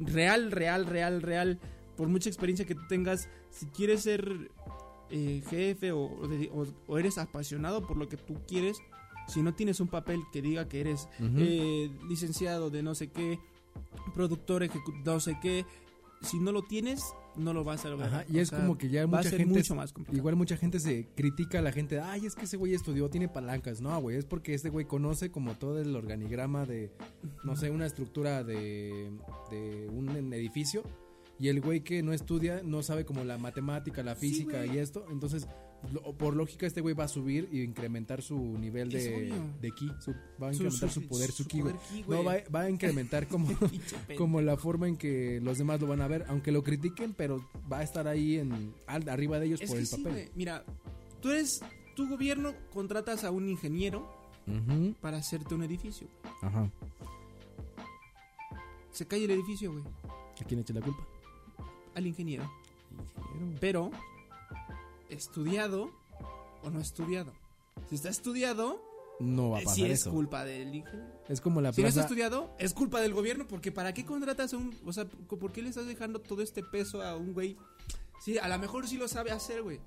[0.00, 1.58] real, real, real, real,
[1.96, 4.50] por mucha experiencia que tú tengas, si quieres ser
[5.10, 8.78] eh, jefe o, o de- o- o eres apasionado por lo que tú quieres,
[9.28, 13.38] si no tienes un papel que diga que eres eh, licenciado de no sé qué,
[14.14, 15.64] productor ejecu- no sé qué,
[16.22, 17.02] si no lo tienes,
[17.36, 18.08] no lo vas a lograr.
[18.08, 20.16] Ajá, y es sea, como que ya va a mucha ser gente mucho más complicado.
[20.18, 23.28] Igual mucha gente se critica a la gente, ay, es que ese güey estudió, tiene
[23.28, 23.80] palancas.
[23.80, 26.92] No, güey, es porque este güey conoce como todo el organigrama de,
[27.44, 29.10] no sé, una estructura de,
[29.50, 30.82] de un edificio.
[31.44, 35.04] Y el güey que no estudia no sabe como la matemática, la física y esto.
[35.10, 35.46] Entonces,
[35.92, 39.30] lo- por lógica este güey va a subir y incrementar su nivel de,
[39.60, 39.90] de ki.
[40.00, 41.74] su- va a incrementar su, poder, su, ki, güey.
[41.74, 43.46] poder ki, No, va, va a incrementar como,
[44.16, 47.46] como la forma en que los demás lo van a ver, aunque lo critiquen, pero
[47.70, 50.30] va a estar ahí en arriba de ellos Es por el sí, papel.
[50.34, 50.64] Mira,
[51.20, 51.60] tú eres.
[51.94, 54.10] Tu gobierno contratas a un ingeniero
[55.02, 56.08] para hacerte un edificio.
[56.40, 56.70] Ajá.
[58.92, 59.84] Se cae el edificio, güey.
[60.40, 61.06] ¿A quién echa la culpa?
[61.94, 62.50] Al ingeniero.
[63.34, 63.58] Ingeniero.
[63.60, 63.90] Pero,
[65.08, 65.90] estudiado
[66.62, 67.32] o no estudiado.
[67.88, 68.80] Si está estudiado,
[69.20, 70.10] No va a eh, pasar sí es eso.
[70.10, 71.12] culpa del ingeniero.
[71.28, 74.52] Es como la Si no está estudiado, es culpa del gobierno, porque ¿para qué contratas
[74.54, 74.74] a un...
[74.84, 77.56] O sea, ¿por qué le estás dejando todo este peso a un güey?
[78.24, 79.80] Sí, a lo mejor sí lo sabe hacer, güey.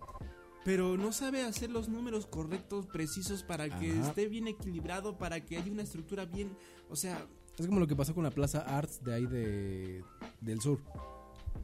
[0.63, 4.09] Pero no sabe hacer los números correctos, precisos, para que Ajá.
[4.09, 6.55] esté bien equilibrado, para que haya una estructura bien...
[6.89, 7.25] O sea,
[7.57, 10.03] Es como lo que pasó con la Plaza Arts de ahí de
[10.41, 10.79] del sur.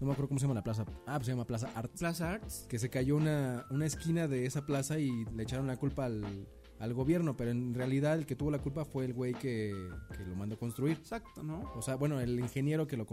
[0.04, 0.84] No me acuerdo cómo se llama la plaza.
[1.08, 1.98] Ah, pues se llama Plaza Arts.
[2.00, 2.66] Plaza Arts.
[2.70, 6.46] Que se cayó una, una esquina de esa plaza y le echaron la culpa al,
[6.80, 9.74] al gobierno, pero en realidad el que tuvo la culpa fue el güey que,
[10.18, 10.98] que lo mandó construir.
[10.98, 11.72] Exacto, ¿no?
[11.76, 13.06] O sea, bueno, el ingeniero que lo...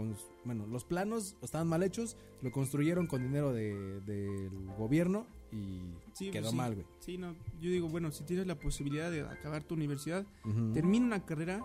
[0.43, 5.79] Bueno, los planos estaban mal hechos, lo construyeron con dinero de- del gobierno y
[6.11, 6.55] Sí, quedó sí.
[6.57, 6.85] mal, güey.
[6.99, 7.35] Sí, no.
[7.61, 10.73] Yo digo, bueno, si tienes la posibilidad de acabar tu universidad, Ujú.
[10.73, 11.63] termina una carrera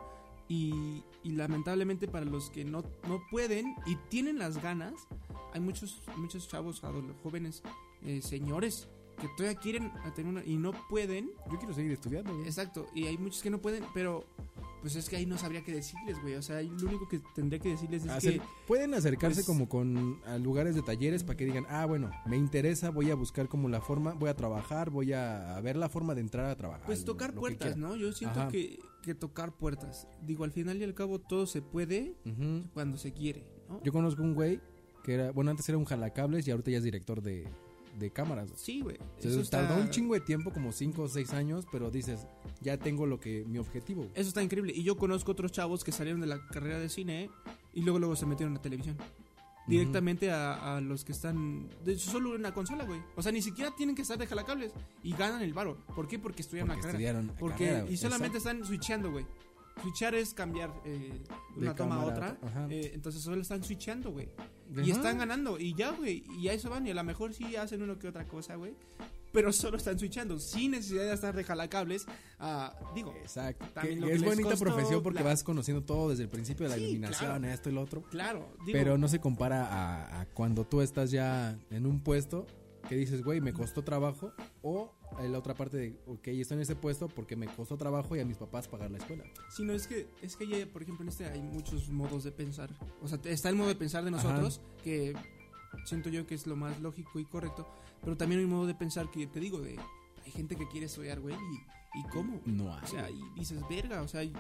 [0.49, 4.95] y, y lamentablemente para los que no, no pueden y tienen las ganas,
[5.53, 6.83] hay muchos muchos chavos,
[7.23, 7.63] jóvenes,
[8.03, 11.31] eh, señores que todavía quieren tener una y no pueden.
[11.51, 12.47] Yo quiero seguir estudiando, güey.
[12.47, 14.25] Exacto, y hay muchos que no pueden, pero
[14.83, 16.35] pues es que ahí no sabría qué decirles, güey.
[16.35, 19.69] O sea, lo único que tendría que decirles es Hacer- que pueden acercarse pues- como
[19.69, 23.49] con a lugares de talleres para que digan, ah, bueno, me interesa, voy a buscar
[23.49, 26.87] como la forma, voy a trabajar, voy a, ver la forma de entrar a trabajar.
[26.87, 27.77] pues tocar lo puertas.
[27.77, 27.97] ¿no?
[27.97, 30.07] Yo siento que, que tocar puertas.
[30.23, 32.15] Digo, al final y al cabo todo se puede
[32.75, 33.83] cuando se quiere, ¿no?
[33.83, 34.61] Yo conozco un güey
[35.03, 37.49] que era, bueno, antes era un jalacables y ahorita ya es director de,
[37.99, 38.51] de cámaras.
[38.57, 38.97] Sí, güey.
[39.19, 42.27] Se Eso tardó un chingo de tiempo, como 5 o 6 años, pero dices,
[42.61, 44.09] ya tengo lo que, mi objetivo.
[44.15, 44.73] Eso está increíble.
[44.75, 47.31] Y yo conozco otros chavos que salieron de la carrera de cine
[47.73, 48.97] y luego luego se metieron a televisión.
[49.67, 53.01] Directamente a, a los que están de solo en una consola, güey.
[53.17, 55.77] O sea, ni siquiera tienen que estar de jalacables y ganan el varo.
[55.97, 56.21] ¿Por qué?
[56.21, 56.99] Porque estudian Porque la carrera.
[56.99, 58.59] estudiaron la Porque carrera, y solamente Exacto.
[58.61, 59.27] están switchando, güey.
[59.83, 61.13] Switchar es cambiar eh,
[61.55, 62.39] De una toma a otra.
[62.71, 64.29] Eh, entonces solo están switchando, güey.
[64.75, 64.93] Y Ajá.
[64.93, 65.59] están ganando.
[65.59, 66.25] Y ya, güey.
[66.39, 66.87] Y a eso van.
[66.87, 68.75] Y a lo mejor sí hacen uno que otra cosa, güey.
[69.33, 70.39] Pero solo están switchando.
[70.39, 72.07] Sin necesidad de estar de jalacables.
[72.39, 73.67] Ah, digo, Exacto.
[73.75, 76.65] También Que- que es bonita costó profesión porque la- vas conociendo todo desde el principio
[76.65, 77.47] de la Sí, iluminación, claro.
[77.55, 78.03] esto y lo otro.
[78.05, 78.49] claro.
[78.65, 82.47] Digo, Pero no se compara a, a cuando tú estás ya en un puesto
[82.89, 84.33] que dices, güey, me costó trabajo.
[84.63, 88.21] O la otra parte de, ok, estoy en ese puesto porque me costó trabajo y
[88.21, 89.25] a mis papás pagar la escuela.
[89.51, 92.33] Sí, no, es que, es que ya, por ejemplo, en este hay muchos modos de
[92.33, 92.71] pensar.
[93.03, 94.23] O sea, está el modo de pensar de Ajá.
[94.23, 95.15] nosotros, que
[95.85, 97.67] siento yo que es lo más lógico y correcto.
[98.03, 99.79] Pero también hay un modo de pensar que te digo, de
[100.25, 102.41] hay gente que quiere estudiar, güey, y, y cómo.
[102.45, 102.85] No hay.
[102.85, 104.33] O sea, y dices, verga, o sea, hay,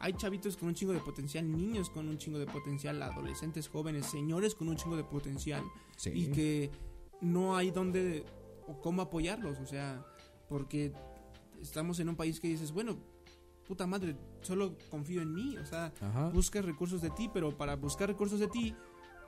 [0.00, 4.06] hay chavitos con un chingo de potencial, niños con un chingo de potencial, adolescentes, jóvenes,
[4.06, 5.62] señores con un chingo de potencial.
[5.96, 6.10] Sí.
[6.14, 6.70] y que
[7.20, 8.24] no hay dónde
[8.68, 10.04] o cómo apoyarlos, o sea,
[10.48, 10.92] porque
[11.60, 12.98] estamos en un país que dices, bueno,
[13.66, 16.28] puta madre, solo confío en mí, o sea, Ajá.
[16.30, 18.74] buscas recursos de ti, pero para buscar recursos de ti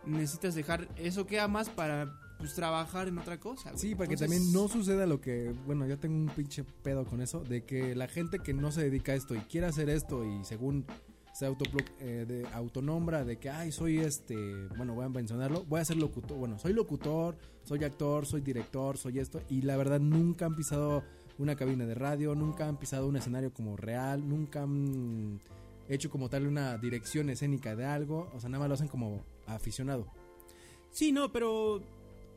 [0.07, 3.71] necesitas dejar eso que amas para pues trabajar en otra cosa.
[3.71, 3.79] güey.
[3.79, 7.21] Sí, para que también no suceda lo que, bueno, yo tengo un pinche pedo con
[7.21, 10.25] eso, de que la gente que no se dedica a esto y quiere hacer esto
[10.25, 10.87] y según
[11.41, 11.47] se
[12.01, 14.37] eh, de, autonombra de que, ay, soy este,
[14.77, 18.99] bueno, voy a mencionarlo, voy a ser locutor, bueno, soy locutor, soy actor, soy director,
[18.99, 21.03] soy esto, y la verdad nunca han pisado
[21.39, 25.41] una cabina de radio, nunca han pisado un escenario como real, nunca han
[25.89, 29.25] hecho como tal una dirección escénica de algo, o sea, nada más lo hacen como
[29.47, 30.09] aficionado.
[30.91, 31.81] Sí, no, pero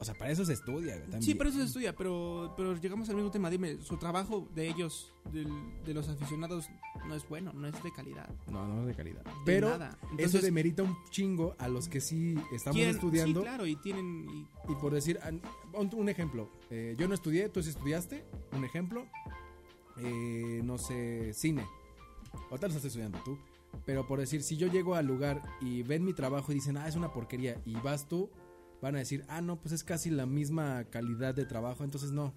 [0.03, 0.95] O sea, para eso se estudia.
[0.95, 1.37] güey, sí, también.
[1.37, 5.13] pero eso se estudia, pero pero llegamos al mismo tema, dime, su trabajo de ellos
[5.31, 6.67] de los aficionados
[7.07, 8.29] no es bueno, no es de calidad.
[8.47, 9.23] No, no es de calidad.
[9.23, 9.97] de Pero nada.
[10.01, 13.39] eso Entonces, demerita un chingo a los que sí estamos estudiando.
[13.41, 15.19] Sí, claro, y tienen y Y por decir,
[15.73, 16.49] un ejemplo.
[16.69, 18.25] eh, yo no estudié, tú sí estudiaste.
[18.51, 19.05] Un ejemplo.
[19.97, 21.65] eh, no sé, cine.
[22.49, 23.37] Ahorita lo estás estudiando tú.
[23.85, 26.87] Pero por decir, si yo llego al lugar y ven mi trabajo y dicen, ah,
[26.87, 28.29] es una porquería, y vas tú,
[28.83, 32.33] van a decir, ah, no, pues es casi la misma calidad de trabajo, entonces no.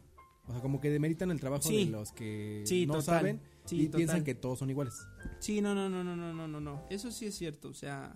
[0.49, 1.87] O sea, como que demeritan el trabajo Sí.
[1.87, 3.05] de los que Sí, no total.
[3.05, 3.97] saben Sí, y total.
[3.99, 4.95] piensan que todos son iguales.
[5.41, 6.83] Sí, no, no, no, no, no, no, no, no.
[6.89, 8.15] Eso sí es cierto, o sea,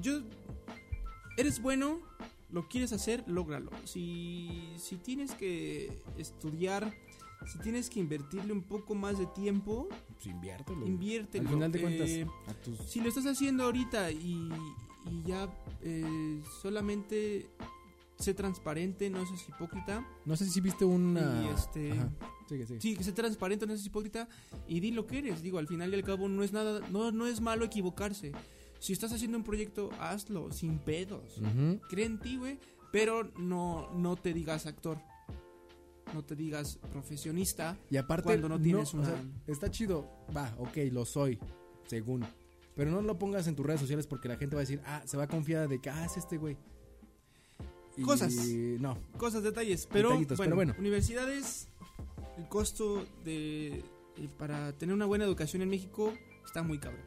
[0.00, 0.22] yo
[1.36, 1.98] eres bueno,
[2.50, 3.70] lo quieres hacer, lógralo.
[3.84, 6.94] Si si tienes que estudiar,
[7.52, 10.86] si tienes que invertirle un poco más de tiempo, Pues inviértelo.
[10.86, 11.48] inviértelo.
[11.48, 14.48] Al final de Eh, cuentas, a tus si lo estás haciendo ahorita y,
[15.10, 15.48] y ya
[15.88, 17.48] eh, solamente
[18.18, 20.04] sé transparente, no seas hipócrita.
[20.24, 21.42] No sé si viste una.
[21.44, 22.10] Y este- Ajá.
[22.48, 22.80] Sigue, sigue.
[22.80, 24.28] Sí, que sé transparente, no seas hipócrita
[24.66, 25.42] y di lo que eres.
[25.42, 28.32] Digo, al final y al cabo no es nada, no, no es malo equivocarse.
[28.78, 31.38] Si estás haciendo un proyecto, hazlo, sin pedos.
[31.38, 31.80] Ujú.
[31.88, 32.58] Cree en ti, güey,
[32.92, 34.98] pero no, no te digas actor.
[36.14, 37.76] No te digas profesionista.
[37.90, 41.38] Y aparte, Cuando no tienes una- sea, está chido, va, ok, lo soy,
[41.86, 42.24] según.
[42.76, 45.02] Pero no lo pongas en tus redes sociales porque la gente va a decir, ah,
[45.06, 46.56] se va a confiar de que, ah, es este güey.
[47.96, 48.34] Y Cosas.
[48.78, 49.88] No, Cosas, detalles.
[49.90, 50.74] Pero, bueno, pero bueno.
[50.78, 51.68] universidades,
[52.36, 53.82] el costo de
[54.18, 56.12] eh, para tener una buena educación en México
[56.44, 57.02] está muy cabrón.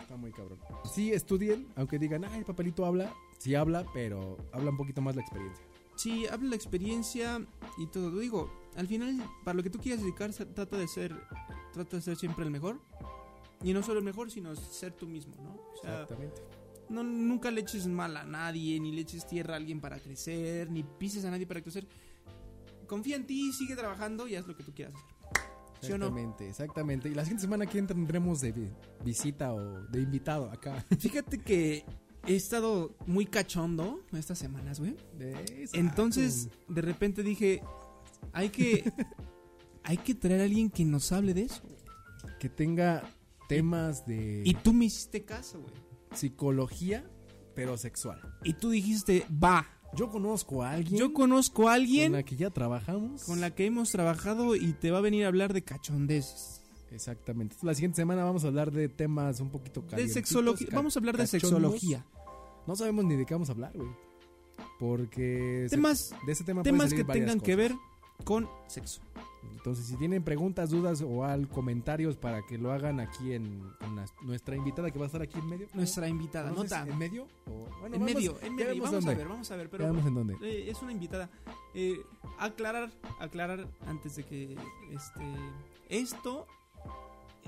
[0.00, 0.58] está muy cabrón.
[0.92, 5.14] Sí, estudien, aunque digan, ah, el papelito habla, sí habla, pero habla un poquito más
[5.14, 5.64] la experiencia.
[5.94, 7.46] Sí, habla la experiencia
[7.78, 8.18] y todo.
[8.18, 11.14] Digo, al final, para lo que tú quieras dedicar, trata de ser,
[11.72, 12.80] trata de ser siempre el mejor.
[13.64, 15.50] Y no solo el mejor, sino ser tú mismo, ¿no?
[15.54, 16.42] O sea, Exactamente.
[16.88, 20.70] no, nunca le eches mal a nadie, ni le eches tierra a alguien para crecer,
[20.70, 21.86] ni pises a nadie para crecer.
[22.86, 25.12] Confía en ti, sigue trabajando y haz lo que tú quieras hacer.
[25.80, 26.06] ¿Sí o no?
[26.06, 27.08] Exactamente, exactamente.
[27.08, 28.70] Y la siguiente semana, ¿quién tendremos de vi-
[29.04, 30.84] visita o de invitado acá?
[30.98, 31.84] Fíjate que
[32.26, 34.96] he estado muy cachondo estas semanas, güey.
[35.72, 37.62] Entonces, de repente dije,
[38.32, 38.84] hay que
[39.84, 41.62] hay que traer a alguien que nos hable de eso.
[42.38, 43.02] que tenga
[43.56, 45.72] temas de Y tú me hiciste caso, güey.
[46.14, 47.04] psicología,
[47.54, 48.20] pero sexual.
[48.44, 49.66] Y tú dijiste, va.
[49.94, 53.24] Yo conozco a alguien Yo conozco a con alguien la que ya trabajamos.
[53.24, 56.62] con la que hemos trabajado y te va a venir a hablar de cachondeces.
[56.90, 57.56] Exactamente.
[57.62, 60.68] La siguiente semana vamos a hablar de temas un poquito De sexología.
[60.72, 62.06] Vamos a hablar de sexología.
[62.66, 63.90] No sabemos ni de qué vamos a hablar, güey.
[64.78, 67.74] Porque se- Temas, de ese tema temas que tengan que ver
[68.24, 69.00] con sexo.
[69.50, 73.62] Entonces, si tienen preguntas, dudas o al comentarios para que lo hagan aquí en
[73.94, 75.68] la- nuestra invitada que va a estar aquí en medio.
[75.74, 76.86] Nuestra invitada, No nota.
[76.86, 77.28] ¿En medio?
[77.46, 78.82] O- bueno, En vamos- medio, en medio.
[78.82, 79.70] Vamos a ver, vamos a ver.
[79.70, 80.36] Pero en dónde.
[80.42, 81.30] Eh, es una invitada.
[81.74, 82.00] Eh,
[82.38, 84.56] aclarar, aclarar antes de que
[84.90, 85.22] este
[85.88, 86.46] esto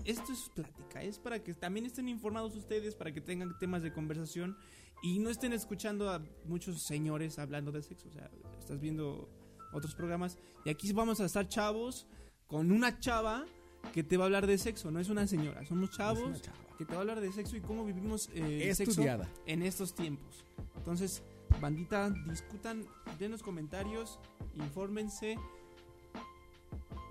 [0.05, 3.93] esto es plática, es para que también estén informados ustedes, para que tengan temas de
[3.93, 4.57] conversación
[5.03, 8.09] y no estén escuchando a muchos señores hablando de sexo.
[8.09, 9.29] O sea, estás viendo
[9.75, 12.07] otros programas y aquí vamos a estar chavos
[12.47, 13.45] con una chava
[13.93, 16.57] que te va a hablar de sexo, no es una señora, somos chavos chava.
[16.79, 19.29] que te va a hablar de sexo y cómo vivimos eh, el sexo Estudiada.
[19.47, 20.45] en estos tiempos.
[20.77, 21.23] Entonces,
[21.61, 22.85] bandita, discutan,
[23.19, 24.19] denos comentarios,
[24.55, 25.37] infórmense.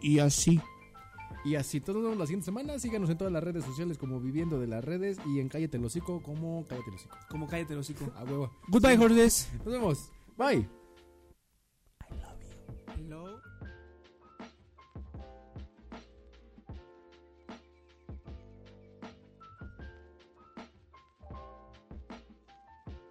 [0.02, 0.60] Y así.
[1.46, 2.80] Y así, todos nos vemos la siguiente semana.
[2.80, 5.84] Síganos en todas las redes sociales como Viviendo de las Redes y en Cállate el
[5.86, 7.18] Hocico como Cállate el Hocico.
[7.30, 8.12] Como cállate el hocico.
[8.16, 8.52] A huevo.
[8.70, 9.50] Goodbye, horses.
[9.58, 10.12] Nos vemos.
[10.38, 10.83] Bye.